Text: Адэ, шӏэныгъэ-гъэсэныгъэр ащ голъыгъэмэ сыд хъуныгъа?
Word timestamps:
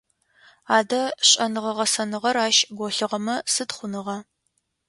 Адэ, 0.77 1.01
шӏэныгъэ-гъэсэныгъэр 1.29 2.37
ащ 2.45 2.57
голъыгъэмэ 2.77 3.35
сыд 3.53 3.69
хъуныгъа? 3.75 4.17